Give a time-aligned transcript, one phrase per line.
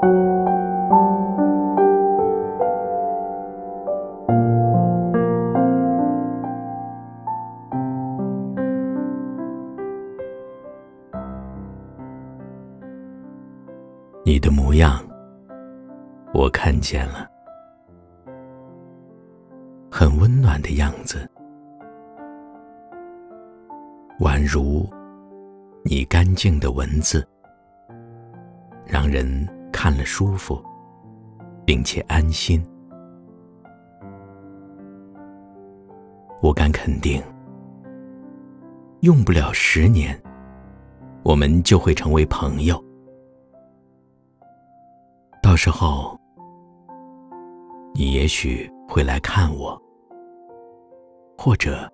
[0.00, 0.04] 你
[14.38, 15.04] 的模样
[16.32, 17.28] 我看见了。
[19.90, 21.28] 很温暖的样子。
[24.20, 24.88] 宛如
[25.82, 27.26] 你干净的文字
[28.84, 30.60] 让人看了舒服，
[31.64, 32.60] 并且安心。
[36.42, 37.22] 我敢肯定，
[39.02, 40.20] 用不了十年，
[41.22, 42.84] 我们就会成为朋友。
[45.40, 46.18] 到时候，
[47.94, 49.80] 你也许会来看我，
[51.38, 51.88] 或者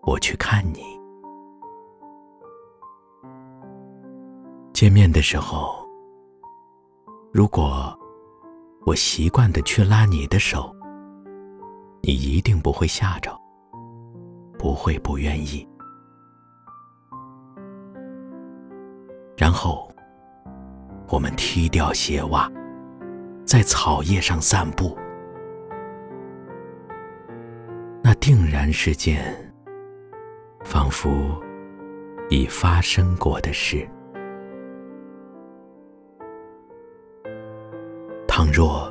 [0.00, 0.80] 我去看你。
[4.72, 5.86] 见面的时候，
[7.32, 7.96] 如果
[8.84, 10.74] 我习惯的去拉你的手。
[12.02, 13.30] 你一定不会吓着，
[14.58, 15.68] 不会不愿意。
[19.36, 19.92] 然后，
[21.08, 22.50] 我们踢掉鞋袜，
[23.44, 24.96] 在草叶上散步，
[28.02, 29.22] 那定然是件
[30.64, 31.38] 仿佛
[32.30, 33.86] 已发生过的事。
[38.42, 38.90] 倘若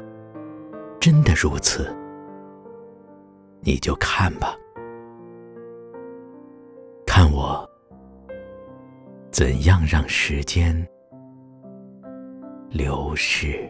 [1.00, 1.92] 真的如此，
[3.62, 4.56] 你就看吧，
[7.04, 7.68] 看我
[9.32, 10.88] 怎样让时间
[12.70, 13.68] 流逝。